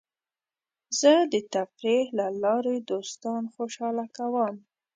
زه 0.99 1.11
د 1.33 1.35
تفریح 1.53 2.05
له 2.19 2.27
لارې 2.43 2.75
دوستان 2.91 3.41
خوشحاله 3.53 4.05
کوم. 4.17 4.55